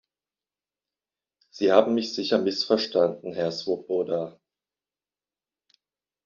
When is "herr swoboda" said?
3.33-4.39